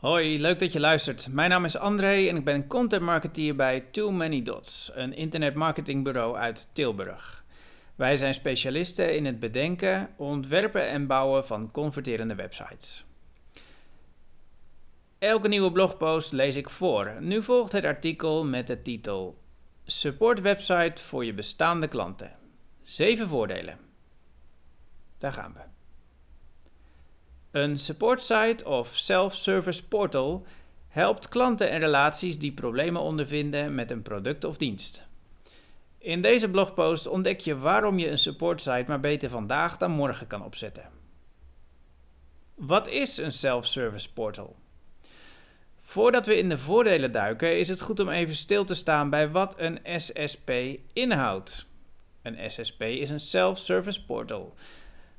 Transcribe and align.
Hoi, 0.00 0.40
leuk 0.40 0.58
dat 0.58 0.72
je 0.72 0.80
luistert. 0.80 1.28
Mijn 1.28 1.50
naam 1.50 1.64
is 1.64 1.76
André 1.76 2.28
en 2.28 2.36
ik 2.36 2.44
ben 2.44 2.66
content 2.66 3.02
marketeer 3.02 3.56
bij 3.56 3.80
Too 3.80 4.10
Many 4.10 4.42
Dots, 4.42 4.90
een 4.94 5.14
internetmarketingbureau 5.14 6.36
uit 6.36 6.68
Tilburg. 6.72 7.44
Wij 7.94 8.16
zijn 8.16 8.34
specialisten 8.34 9.16
in 9.16 9.24
het 9.24 9.38
bedenken, 9.38 10.10
ontwerpen 10.16 10.88
en 10.88 11.06
bouwen 11.06 11.46
van 11.46 11.70
converterende 11.70 12.34
websites. 12.34 13.04
Elke 15.18 15.48
nieuwe 15.48 15.72
blogpost 15.72 16.32
lees 16.32 16.56
ik 16.56 16.70
voor. 16.70 17.16
Nu 17.18 17.42
volgt 17.42 17.72
het 17.72 17.84
artikel 17.84 18.44
met 18.44 18.66
de 18.66 18.82
titel 18.82 19.38
Support 19.84 20.40
website 20.40 21.02
voor 21.02 21.24
je 21.24 21.34
bestaande 21.34 21.88
klanten. 21.88 22.36
7 22.82 23.28
voordelen. 23.28 23.78
Daar 25.18 25.32
gaan 25.32 25.52
we. 25.52 25.79
Een 27.50 27.78
support 27.78 28.22
site 28.22 28.64
of 28.64 28.96
self-service 28.96 29.84
portal 29.84 30.46
helpt 30.88 31.28
klanten 31.28 31.70
en 31.70 31.80
relaties 31.80 32.38
die 32.38 32.52
problemen 32.52 33.02
ondervinden 33.02 33.74
met 33.74 33.90
een 33.90 34.02
product 34.02 34.44
of 34.44 34.56
dienst. 34.56 35.08
In 35.98 36.22
deze 36.22 36.50
blogpost 36.50 37.06
ontdek 37.06 37.40
je 37.40 37.58
waarom 37.58 37.98
je 37.98 38.10
een 38.10 38.18
support 38.18 38.62
site 38.62 38.84
maar 38.86 39.00
beter 39.00 39.28
vandaag 39.28 39.76
dan 39.76 39.90
morgen 39.90 40.26
kan 40.26 40.44
opzetten. 40.44 40.90
Wat 42.54 42.88
is 42.88 43.16
een 43.16 43.32
self-service 43.32 44.12
portal? 44.12 44.56
Voordat 45.80 46.26
we 46.26 46.36
in 46.36 46.48
de 46.48 46.58
voordelen 46.58 47.12
duiken, 47.12 47.58
is 47.58 47.68
het 47.68 47.80
goed 47.80 48.00
om 48.00 48.08
even 48.08 48.34
stil 48.34 48.64
te 48.64 48.74
staan 48.74 49.10
bij 49.10 49.30
wat 49.30 49.54
een 49.58 50.00
SSP 50.00 50.50
inhoudt. 50.92 51.66
Een 52.22 52.50
SSP 52.50 52.82
is 52.82 53.10
een 53.10 53.20
self-service 53.20 54.04
portal. 54.04 54.54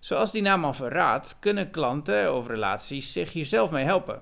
Zoals 0.01 0.31
die 0.31 0.41
naam 0.41 0.65
al 0.65 0.73
verraadt, 0.73 1.35
kunnen 1.39 1.71
klanten 1.71 2.35
of 2.35 2.47
relaties 2.47 3.11
zich 3.11 3.33
hier 3.33 3.45
zelf 3.45 3.71
mee 3.71 3.83
helpen. 3.83 4.21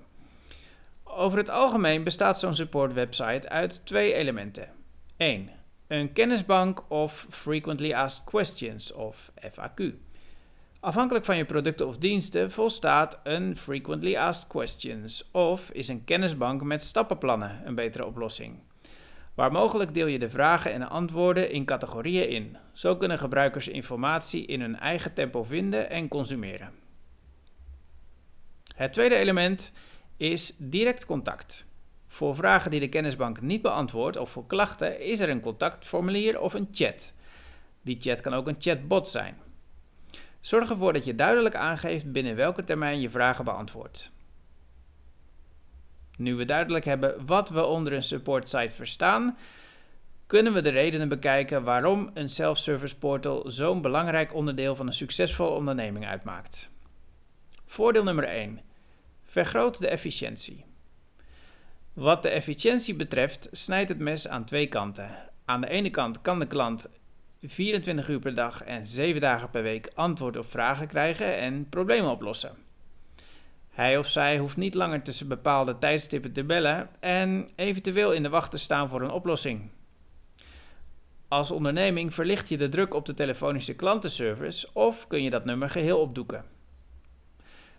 Over 1.03 1.37
het 1.37 1.49
algemeen 1.49 2.03
bestaat 2.03 2.39
zo'n 2.39 2.55
support 2.55 2.93
website 2.93 3.49
uit 3.49 3.85
twee 3.85 4.13
elementen. 4.13 4.69
1. 5.17 5.49
Een 5.87 6.13
kennisbank 6.13 6.91
of 6.91 7.27
Frequently 7.29 7.93
Asked 7.93 8.23
Questions 8.23 8.93
of 8.93 9.31
FAQ. 9.51 9.83
Afhankelijk 10.79 11.25
van 11.25 11.37
je 11.37 11.45
producten 11.45 11.87
of 11.87 11.97
diensten 11.97 12.51
volstaat 12.51 13.19
een 13.23 13.57
Frequently 13.57 14.15
Asked 14.15 14.47
Questions 14.47 15.29
of 15.31 15.71
is 15.71 15.87
een 15.87 16.03
kennisbank 16.03 16.63
met 16.63 16.81
stappenplannen 16.81 17.61
een 17.65 17.75
betere 17.75 18.05
oplossing. 18.05 18.59
Waar 19.39 19.51
mogelijk 19.51 19.93
deel 19.93 20.07
je 20.07 20.19
de 20.19 20.29
vragen 20.29 20.73
en 20.73 20.89
antwoorden 20.89 21.51
in 21.51 21.65
categorieën 21.65 22.29
in. 22.29 22.57
Zo 22.73 22.95
kunnen 22.95 23.19
gebruikers 23.19 23.67
informatie 23.67 24.45
in 24.45 24.61
hun 24.61 24.79
eigen 24.79 25.13
tempo 25.13 25.43
vinden 25.43 25.89
en 25.89 26.07
consumeren. 26.07 26.73
Het 28.75 28.93
tweede 28.93 29.15
element 29.15 29.71
is 30.17 30.55
direct 30.57 31.05
contact. 31.05 31.65
Voor 32.07 32.35
vragen 32.35 32.71
die 32.71 32.79
de 32.79 32.89
kennisbank 32.89 33.41
niet 33.41 33.61
beantwoordt 33.61 34.17
of 34.17 34.29
voor 34.29 34.47
klachten 34.47 35.01
is 35.01 35.19
er 35.19 35.29
een 35.29 35.41
contactformulier 35.41 36.39
of 36.39 36.53
een 36.53 36.69
chat. 36.71 37.13
Die 37.81 37.97
chat 37.99 38.21
kan 38.21 38.33
ook 38.33 38.47
een 38.47 38.59
chatbot 38.59 39.07
zijn. 39.07 39.35
Zorg 40.41 40.69
ervoor 40.69 40.93
dat 40.93 41.05
je 41.05 41.15
duidelijk 41.15 41.55
aangeeft 41.55 42.11
binnen 42.11 42.35
welke 42.35 42.63
termijn 42.63 43.01
je 43.01 43.09
vragen 43.09 43.45
beantwoordt. 43.45 44.11
Nu 46.19 46.35
we 46.35 46.45
duidelijk 46.45 46.85
hebben 46.85 47.25
wat 47.25 47.49
we 47.49 47.65
onder 47.65 47.93
een 47.93 48.03
support 48.03 48.49
site 48.49 48.69
verstaan, 48.69 49.37
kunnen 50.27 50.53
we 50.53 50.61
de 50.61 50.69
redenen 50.69 51.07
bekijken 51.07 51.63
waarom 51.63 52.11
een 52.13 52.29
self-service 52.29 52.97
portal 52.97 53.43
zo'n 53.51 53.81
belangrijk 53.81 54.33
onderdeel 54.33 54.75
van 54.75 54.87
een 54.87 54.93
succesvolle 54.93 55.55
onderneming 55.55 56.07
uitmaakt. 56.07 56.69
Voordeel 57.65 58.03
nummer 58.03 58.23
1. 58.23 58.61
Vergroot 59.23 59.79
de 59.79 59.87
efficiëntie. 59.87 60.65
Wat 61.93 62.23
de 62.23 62.29
efficiëntie 62.29 62.95
betreft 62.95 63.47
snijdt 63.51 63.89
het 63.89 63.99
mes 63.99 64.27
aan 64.27 64.45
twee 64.45 64.67
kanten. 64.67 65.15
Aan 65.45 65.61
de 65.61 65.69
ene 65.69 65.89
kant 65.89 66.21
kan 66.21 66.39
de 66.39 66.47
klant 66.47 66.89
24 67.41 68.09
uur 68.09 68.19
per 68.19 68.33
dag 68.33 68.63
en 68.63 68.85
7 68.85 69.21
dagen 69.21 69.49
per 69.49 69.63
week 69.63 69.91
antwoord 69.93 70.37
op 70.37 70.49
vragen 70.49 70.87
krijgen 70.87 71.37
en 71.37 71.69
problemen 71.69 72.11
oplossen. 72.11 72.68
Hij 73.79 73.97
of 73.97 74.07
zij 74.07 74.37
hoeft 74.37 74.57
niet 74.57 74.73
langer 74.73 75.01
tussen 75.01 75.27
bepaalde 75.27 75.77
tijdstippen 75.77 76.33
te 76.33 76.43
bellen 76.43 76.89
en 76.99 77.49
eventueel 77.55 78.11
in 78.11 78.23
de 78.23 78.29
wacht 78.29 78.51
te 78.51 78.57
staan 78.57 78.89
voor 78.89 79.01
een 79.01 79.11
oplossing. 79.11 79.69
Als 81.27 81.51
onderneming 81.51 82.13
verlicht 82.13 82.49
je 82.49 82.57
de 82.57 82.67
druk 82.67 82.93
op 82.93 83.05
de 83.05 83.13
telefonische 83.13 83.75
klantenservice 83.75 84.69
of 84.73 85.07
kun 85.07 85.23
je 85.23 85.29
dat 85.29 85.45
nummer 85.45 85.69
geheel 85.69 85.99
opdoeken. 85.99 86.45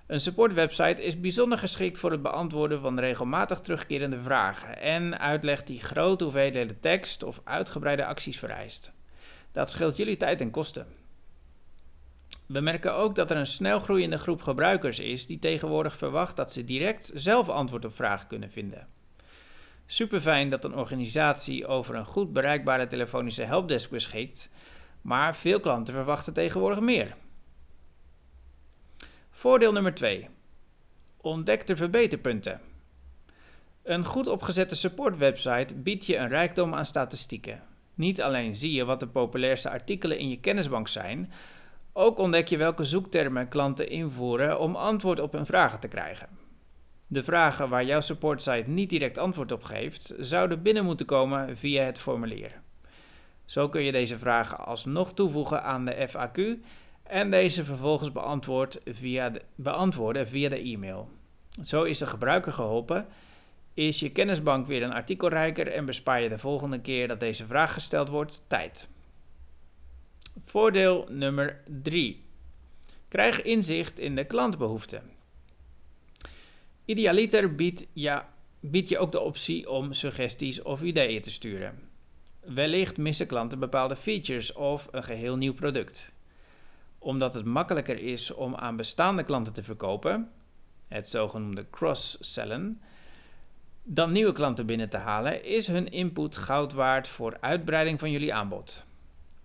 Een 0.07 0.21
supportwebsite 0.21 1.03
is 1.05 1.21
bijzonder 1.21 1.59
geschikt 1.59 1.99
voor 1.99 2.11
het 2.11 2.23
beantwoorden 2.23 2.81
van 2.81 3.01
regelmatig 3.01 3.61
terugkerende 3.61 4.23
vragen 4.23 4.81
en 4.81 5.19
uitleg 5.19 5.63
die 5.63 5.81
grote 5.81 6.25
hoeveelheden 6.25 6.81
tekst 6.81 7.23
of 7.23 7.41
uitgebreide 7.45 8.07
acties 8.07 8.39
vereist. 8.39 8.93
Dat 9.53 9.71
scheelt 9.71 9.97
jullie 9.97 10.17
tijd 10.17 10.41
en 10.41 10.51
kosten. 10.51 11.00
We 12.53 12.61
merken 12.61 12.95
ook 12.95 13.15
dat 13.15 13.31
er 13.31 13.37
een 13.37 13.47
snel 13.47 13.81
groeiende 13.81 14.19
groep 14.19 14.43
gebruikers 14.43 14.99
is 14.99 15.27
die 15.27 15.39
tegenwoordig 15.39 15.97
verwacht 15.97 16.37
dat 16.37 16.53
ze 16.53 16.65
direct 16.65 17.11
zelf 17.15 17.49
antwoord 17.49 17.85
op 17.85 17.95
vragen 17.95 18.27
kunnen 18.27 18.51
vinden. 18.51 18.89
Super 19.87 20.21
fijn 20.21 20.51
dat 20.51 20.65
een 20.65 20.75
organisatie 20.75 21.67
over 21.67 21.95
een 21.95 22.05
goed 22.05 22.33
bereikbare 22.33 22.87
telefonische 22.87 23.43
helpdesk 23.43 23.91
beschikt, 23.91 24.51
maar 25.01 25.37
veel 25.37 25.61
klanten 25.61 25.95
verwachten 25.95 26.33
tegenwoordig 26.33 26.81
meer. 26.81 27.17
Voordeel 29.31 29.73
nummer 29.73 29.95
2. 29.95 30.29
Ontdek 31.17 31.67
de 31.67 31.77
verbeterpunten. 31.77 32.61
Een 33.83 34.05
goed 34.05 34.27
opgezette 34.27 34.75
supportwebsite 34.75 35.75
biedt 35.75 36.07
je 36.07 36.17
een 36.17 36.29
rijkdom 36.29 36.75
aan 36.75 36.87
statistieken. 36.87 37.63
Niet 37.95 38.23
alleen 38.23 38.57
zie 38.57 38.73
je 38.73 38.85
wat 38.85 39.01
de 39.01 39.09
populairste 39.09 39.71
artikelen 39.71 40.19
in 40.19 40.29
je 40.29 40.41
kennisbank 40.41 40.89
zijn, 40.89 41.33
ook 41.93 42.19
ontdek 42.19 42.49
je 42.49 42.57
welke 42.57 42.85
zoektermen 42.85 43.49
klanten 43.49 43.89
invoeren 43.89 44.61
om 44.61 44.77
antwoord 44.77 45.21
op 45.21 45.33
hun 45.33 45.47
vragen 45.47 45.81
te 45.81 45.89
krijgen. 45.89 46.29
De 47.07 47.25
vragen 47.25 47.69
waar 47.69 47.85
jouw 47.85 48.01
supportsite 48.01 48.71
niet 48.71 48.91
direct 48.91 49.19
antwoord 49.19 49.53
op 49.53 49.63
geeft, 49.63 50.15
zouden 50.19 50.63
binnen 50.63 50.85
moeten 50.85 51.07
komen 51.07 51.57
via 51.57 51.83
het 51.83 51.99
formulier. 51.99 52.61
Zo 53.45 53.69
kun 53.69 53.83
je 53.83 53.93
deze 53.93 54.19
vragen 54.19 54.59
alsnog 54.59 55.15
toevoegen 55.15 55.63
aan 55.63 55.85
de 55.85 56.09
FAQ 56.09 56.65
en 57.03 57.31
deze 57.31 57.65
vervolgens 57.65 58.13
beantwoord 58.13 58.81
via 58.85 59.31
de, 59.31 59.43
beantwoorden 59.55 60.29
via 60.29 60.49
de 60.49 60.59
e-mail. 60.59 61.09
Zo 61.63 61.83
is 61.83 61.99
de 61.99 62.07
gebruiker 62.07 62.53
geholpen, 62.53 63.07
is 63.75 64.01
je 64.01 64.13
kennisbank 64.13 64.67
weer 64.67 64.83
een 64.83 64.93
artikelrijker 64.93 65.67
en 65.69 65.85
bespaar 65.85 66.21
je 66.21 66.29
de 66.29 66.39
volgende 66.39 66.81
keer 66.81 67.09
dat 67.09 67.21
deze 67.21 67.47
vraag 67.47 67.73
gesteld 67.73 68.09
wordt 68.09 68.45
tijd. 68.47 68.89
Voordeel 70.45 71.07
nummer 71.09 71.61
3. 71.83 72.25
Krijg 73.09 73.43
inzicht 73.43 73.99
in 73.99 74.15
de 74.15 74.25
klantbehoeften. 74.25 75.11
Idealiter 76.85 77.55
biedt, 77.55 77.87
ja, 77.93 78.35
je 78.61 78.99
ook 78.99 79.13
de 79.13 79.21
optie 79.21 79.71
om 79.71 79.93
suggesties 79.93 80.63
of 80.63 80.83
ideeën 80.83 81.21
te 81.21 81.31
sturen. 81.31 81.89
Wellicht 82.41 82.97
missen 82.97 83.27
klanten 83.27 83.59
bepaalde 83.59 83.97
features 83.97 84.53
of 84.53 84.89
een 84.91 85.03
geheel 85.03 85.37
nieuw 85.37 85.55
product. 85.55 86.13
Omdat 86.99 87.35
het 87.35 87.45
makkelijker 87.45 87.99
is 87.99 88.31
om 88.31 88.55
aan 88.55 88.77
bestaande 88.77 89.23
klanten 89.23 89.53
te 89.53 89.63
verkopen, 89.63 90.31
het 90.89 91.09
zogenoemde 91.09 91.67
cross-sellen, 91.71 92.83
dan 93.83 94.13
nieuwe 94.13 94.33
klanten 94.33 94.67
binnen 94.67 94.89
te 94.89 94.97
halen, 94.97 95.45
is 95.45 95.67
hun 95.67 95.91
input 95.91 96.37
goud 96.37 96.73
waard 96.73 97.09
voor 97.09 97.37
uitbreiding 97.41 97.99
van 97.99 98.11
jullie 98.11 98.35
aanbod. 98.35 98.85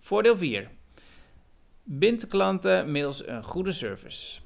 Voordeel 0.00 0.36
4. 0.36 0.70
Bind 1.88 2.26
klanten 2.26 2.92
middels 2.92 3.26
een 3.26 3.44
goede 3.44 3.72
service. 3.72 4.40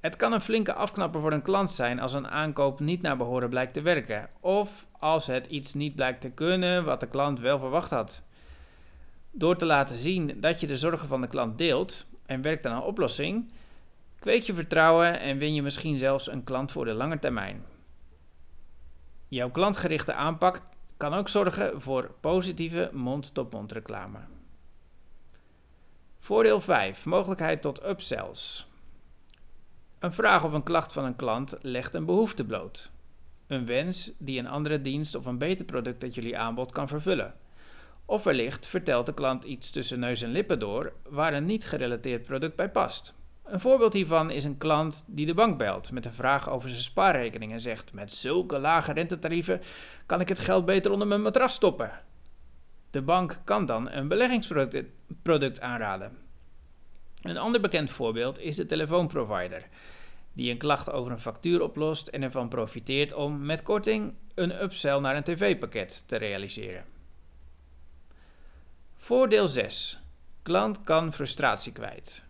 Het 0.00 0.16
kan 0.16 0.32
een 0.32 0.40
flinke 0.40 0.74
afknapper 0.74 1.20
voor 1.20 1.32
een 1.32 1.42
klant 1.42 1.70
zijn 1.70 2.00
als 2.00 2.12
een 2.12 2.28
aankoop 2.28 2.80
niet 2.80 3.02
naar 3.02 3.16
behoren 3.16 3.48
blijkt 3.48 3.74
te 3.74 3.82
werken, 3.82 4.30
of 4.40 4.86
als 4.98 5.26
het 5.26 5.46
iets 5.46 5.74
niet 5.74 5.94
blijkt 5.94 6.20
te 6.20 6.30
kunnen 6.30 6.84
wat 6.84 7.00
de 7.00 7.08
klant 7.08 7.40
wel 7.40 7.58
verwacht 7.58 7.90
had. 7.90 8.22
Door 9.32 9.56
te 9.56 9.64
laten 9.64 9.98
zien 9.98 10.40
dat 10.40 10.60
je 10.60 10.66
de 10.66 10.76
zorgen 10.76 11.08
van 11.08 11.20
de 11.20 11.26
klant 11.26 11.58
deelt 11.58 12.06
en 12.26 12.42
werkt 12.42 12.66
aan 12.66 12.76
een 12.76 12.88
oplossing, 12.88 13.50
kweek 14.18 14.42
je 14.42 14.54
vertrouwen 14.54 15.20
en 15.20 15.38
win 15.38 15.54
je 15.54 15.62
misschien 15.62 15.98
zelfs 15.98 16.30
een 16.30 16.44
klant 16.44 16.72
voor 16.72 16.84
de 16.84 16.94
lange 16.94 17.18
termijn. 17.18 17.64
Jouw 19.28 19.50
klantgerichte 19.50 20.12
aanpak 20.12 20.60
kan 20.96 21.14
ook 21.14 21.28
zorgen 21.28 21.80
voor 21.80 22.14
positieve 22.20 22.90
mond-tot-mond 22.92 23.72
reclame. 23.72 24.33
Voordeel 26.24 26.60
5. 26.60 27.04
Mogelijkheid 27.04 27.62
tot 27.62 27.86
upsells. 27.86 28.68
Een 29.98 30.12
vraag 30.12 30.44
of 30.44 30.52
een 30.52 30.62
klacht 30.62 30.92
van 30.92 31.04
een 31.04 31.16
klant 31.16 31.54
legt 31.60 31.94
een 31.94 32.04
behoefte 32.04 32.44
bloot. 32.44 32.90
Een 33.46 33.66
wens 33.66 34.12
die 34.18 34.38
een 34.38 34.46
andere 34.46 34.80
dienst 34.80 35.14
of 35.14 35.26
een 35.26 35.38
beter 35.38 35.64
product 35.64 36.00
dat 36.00 36.14
jullie 36.14 36.38
aanbod 36.38 36.72
kan 36.72 36.88
vervullen. 36.88 37.34
Of 38.04 38.22
wellicht 38.22 38.66
vertelt 38.66 39.06
de 39.06 39.14
klant 39.14 39.44
iets 39.44 39.70
tussen 39.70 39.98
neus 39.98 40.22
en 40.22 40.30
lippen 40.30 40.58
door 40.58 40.92
waar 41.08 41.34
een 41.34 41.46
niet 41.46 41.66
gerelateerd 41.66 42.26
product 42.26 42.56
bij 42.56 42.70
past. 42.70 43.14
Een 43.44 43.60
voorbeeld 43.60 43.92
hiervan 43.92 44.30
is 44.30 44.44
een 44.44 44.58
klant 44.58 45.04
die 45.06 45.26
de 45.26 45.34
bank 45.34 45.58
belt 45.58 45.92
met 45.92 46.04
een 46.04 46.12
vraag 46.12 46.50
over 46.50 46.68
zijn 46.68 46.82
spaarrekening 46.82 47.52
en 47.52 47.60
zegt: 47.60 47.94
Met 47.94 48.12
zulke 48.12 48.58
lage 48.58 48.92
rentetarieven 48.92 49.60
kan 50.06 50.20
ik 50.20 50.28
het 50.28 50.38
geld 50.38 50.64
beter 50.64 50.92
onder 50.92 51.08
mijn 51.08 51.22
matras 51.22 51.54
stoppen. 51.54 52.00
De 52.94 53.02
bank 53.02 53.40
kan 53.44 53.66
dan 53.66 53.90
een 53.90 54.08
beleggingsproduct 54.08 55.60
aanraden. 55.60 56.18
Een 57.22 57.36
ander 57.36 57.60
bekend 57.60 57.90
voorbeeld 57.90 58.38
is 58.38 58.56
de 58.56 58.66
telefoonprovider, 58.66 59.68
die 60.32 60.50
een 60.50 60.58
klacht 60.58 60.90
over 60.90 61.12
een 61.12 61.18
factuur 61.18 61.62
oplost 61.62 62.08
en 62.08 62.22
ervan 62.22 62.48
profiteert 62.48 63.12
om 63.12 63.46
met 63.46 63.62
korting 63.62 64.14
een 64.34 64.62
upsell 64.62 64.98
naar 64.98 65.16
een 65.16 65.22
tv-pakket 65.22 66.02
te 66.06 66.16
realiseren. 66.16 66.84
Voordeel 68.94 69.48
6. 69.48 70.00
Klant 70.42 70.82
kan 70.82 71.12
frustratie 71.12 71.72
kwijt. 71.72 72.24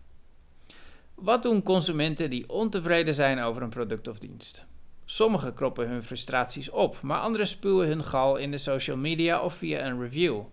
Wat 1.15 1.43
doen 1.43 1.63
consumenten 1.63 2.29
die 2.29 2.49
ontevreden 2.49 3.13
zijn 3.13 3.39
over 3.39 3.61
een 3.61 3.69
product 3.69 4.07
of 4.07 4.19
dienst? 4.19 4.65
Sommigen 5.05 5.53
kroppen 5.53 5.87
hun 5.87 6.03
frustraties 6.03 6.69
op, 6.69 7.01
maar 7.01 7.19
anderen 7.19 7.47
spuwen 7.47 7.87
hun 7.87 8.03
gal 8.03 8.37
in 8.37 8.51
de 8.51 8.57
social 8.57 8.97
media 8.97 9.41
of 9.41 9.53
via 9.53 9.85
een 9.85 10.01
review. 10.01 10.43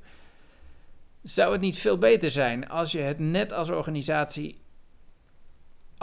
Zou 1.22 1.52
het 1.52 1.60
niet 1.60 1.78
veel 1.78 1.98
beter 1.98 2.30
zijn 2.30 2.68
als 2.68 2.92
je 2.92 3.00
het 3.00 3.18
net 3.18 3.52
als 3.52 3.68
organisatie 3.68 4.60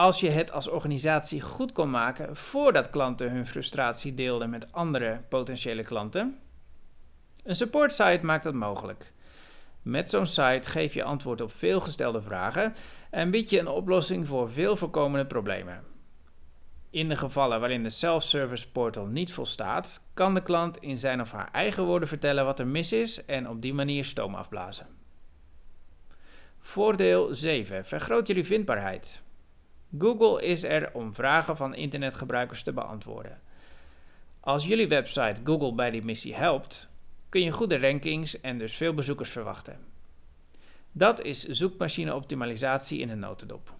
als 0.00 0.20
je 0.20 0.30
het 0.30 0.52
als 0.52 0.68
organisatie 0.68 1.40
goed 1.40 1.72
kon 1.72 1.90
maken 1.90 2.36
voordat 2.36 2.90
klanten 2.90 3.30
hun 3.30 3.46
frustratie 3.46 4.14
deelden 4.14 4.50
met 4.50 4.72
andere 4.72 5.22
potentiële 5.28 5.82
klanten? 5.82 6.38
Een 7.44 7.56
support 7.56 7.92
site 7.92 8.20
maakt 8.22 8.44
dat 8.44 8.54
mogelijk. 8.54 9.12
Met 9.82 10.10
zo'n 10.10 10.26
site 10.26 10.68
geef 10.68 10.94
je 10.94 11.02
antwoord 11.02 11.40
op 11.40 11.52
veel 11.52 11.80
gestelde 11.80 12.22
vragen 12.22 12.74
en 13.10 13.30
bied 13.30 13.50
je 13.50 13.58
een 13.58 13.68
oplossing 13.68 14.26
voor 14.26 14.50
veel 14.50 14.76
voorkomende 14.76 15.26
problemen. 15.26 15.84
In 16.90 17.08
de 17.08 17.16
gevallen 17.16 17.60
waarin 17.60 17.82
de 17.82 17.90
self-service 17.90 18.70
portal 18.70 19.06
niet 19.06 19.32
volstaat, 19.32 20.02
kan 20.14 20.34
de 20.34 20.42
klant 20.42 20.76
in 20.78 20.98
zijn 20.98 21.20
of 21.20 21.30
haar 21.30 21.48
eigen 21.52 21.84
woorden 21.84 22.08
vertellen 22.08 22.44
wat 22.44 22.58
er 22.58 22.66
mis 22.66 22.92
is 22.92 23.24
en 23.24 23.48
op 23.48 23.62
die 23.62 23.74
manier 23.74 24.04
stoom 24.04 24.34
afblazen. 24.34 24.99
Voordeel 26.70 27.34
7. 27.34 27.84
Vergroot 27.84 28.26
jullie 28.26 28.44
vindbaarheid. 28.44 29.22
Google 29.98 30.42
is 30.42 30.62
er 30.62 30.90
om 30.92 31.14
vragen 31.14 31.56
van 31.56 31.74
internetgebruikers 31.74 32.62
te 32.62 32.72
beantwoorden. 32.72 33.40
Als 34.40 34.66
jullie 34.66 34.88
website 34.88 35.40
Google 35.44 35.74
bij 35.74 35.90
die 35.90 36.04
missie 36.04 36.34
helpt, 36.34 36.88
kun 37.28 37.42
je 37.42 37.50
goede 37.50 37.78
rankings 37.78 38.40
en 38.40 38.58
dus 38.58 38.76
veel 38.76 38.94
bezoekers 38.94 39.30
verwachten. 39.30 39.78
Dat 40.92 41.22
is 41.22 41.44
zoekmachine-optimalisatie 41.44 42.98
in 42.98 43.08
een 43.08 43.18
notendop. 43.18 43.74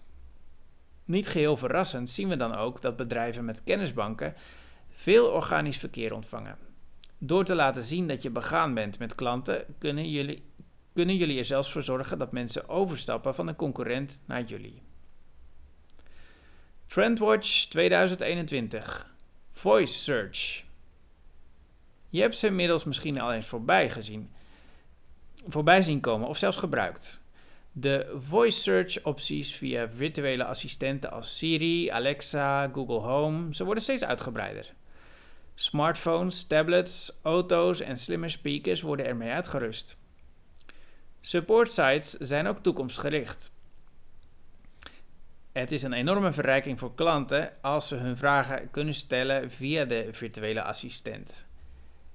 Niet 1.05 1.27
geheel 1.27 1.57
verrassend 1.57 2.09
zien 2.09 2.29
we 2.29 2.35
dan 2.35 2.55
ook 2.55 2.81
dat 2.81 2.95
bedrijven 2.95 3.45
met 3.45 3.63
kennisbanken 3.63 4.35
veel 4.89 5.27
organisch 5.27 5.77
verkeer 5.77 6.13
ontvangen. 6.13 6.57
Door 7.23 7.45
te 7.45 7.55
laten 7.55 7.83
zien 7.83 8.07
dat 8.07 8.21
je 8.21 8.29
begaan 8.29 8.73
bent 8.73 8.99
met 8.99 9.15
klanten, 9.15 9.65
kunnen 9.77 10.09
jullie, 10.09 10.43
kunnen 10.93 11.15
jullie 11.15 11.37
er 11.37 11.45
zelfs 11.45 11.71
voor 11.71 11.83
zorgen 11.83 12.17
dat 12.17 12.31
mensen 12.31 12.69
overstappen 12.69 13.35
van 13.35 13.47
een 13.47 13.55
concurrent 13.55 14.21
naar 14.25 14.43
jullie. 14.43 14.81
Trendwatch 16.87 17.65
2021 17.65 19.15
Voice 19.51 19.93
Search 19.93 20.63
je 22.11 22.21
hebt 22.21 22.37
ze 22.37 22.47
inmiddels 22.47 22.83
misschien 22.83 23.19
al 23.19 23.33
eens 23.33 23.47
voorbij 23.47 23.89
gezien, 23.89 24.29
voorbij 25.47 25.81
zien 25.81 25.99
komen 25.99 26.27
of 26.27 26.37
zelfs 26.37 26.57
gebruikt. 26.57 27.19
De 27.71 28.15
voice 28.27 28.59
search 28.59 29.03
opties 29.03 29.55
via 29.55 29.91
virtuele 29.91 30.43
assistenten 30.43 31.11
als 31.11 31.37
Siri, 31.37 31.89
Alexa, 31.89 32.67
Google 32.73 32.99
Home, 32.99 33.55
ze 33.55 33.63
worden 33.63 33.83
steeds 33.83 34.03
uitgebreider. 34.03 34.73
Smartphones, 35.55 36.43
tablets, 36.43 37.11
auto's 37.21 37.79
en 37.79 37.97
slimme 37.97 38.29
speakers 38.29 38.81
worden 38.81 39.05
ermee 39.05 39.31
uitgerust. 39.31 39.97
Support 41.21 41.71
sites 41.71 42.09
zijn 42.09 42.47
ook 42.47 42.59
toekomstgericht. 42.59 43.51
Het 45.51 45.71
is 45.71 45.83
een 45.83 45.93
enorme 45.93 46.31
verrijking 46.31 46.79
voor 46.79 46.95
klanten 46.95 47.53
als 47.61 47.87
ze 47.87 47.95
hun 47.95 48.17
vragen 48.17 48.71
kunnen 48.71 48.93
stellen 48.93 49.51
via 49.51 49.85
de 49.85 50.07
virtuele 50.11 50.63
assistent 50.63 51.49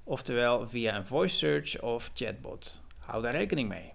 oftewel 0.06 0.68
via 0.68 0.96
een 0.96 1.06
voice 1.06 1.36
search 1.36 1.80
of 1.80 2.10
chatbot. 2.14 2.80
Hou 2.98 3.22
daar 3.22 3.32
rekening 3.32 3.68
mee. 3.68 3.92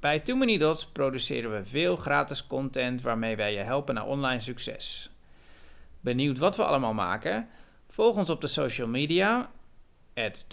Bij 0.00 0.20
Too 0.20 0.36
Many 0.36 0.58
Dots 0.58 0.86
produceren 0.86 1.52
we 1.52 1.64
veel 1.64 1.96
gratis 1.96 2.46
content 2.46 3.02
waarmee 3.02 3.36
wij 3.36 3.52
je 3.52 3.58
helpen 3.58 3.94
naar 3.94 4.06
online 4.06 4.40
succes. 4.40 5.10
Benieuwd 6.00 6.38
wat 6.38 6.56
we 6.56 6.64
allemaal 6.64 6.94
maken? 6.94 7.48
Volg 7.88 8.16
ons 8.16 8.30
op 8.30 8.40
de 8.40 8.46
social 8.46 8.88
media, 8.88 9.50
at. 10.14 10.46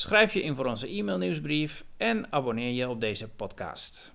Schrijf 0.00 0.32
je 0.32 0.42
in 0.42 0.54
voor 0.54 0.66
onze 0.66 0.88
e-mailnieuwsbrief 0.96 1.84
en 1.96 2.32
abonneer 2.32 2.72
je 2.72 2.88
op 2.88 3.00
deze 3.00 3.28
podcast. 3.28 4.12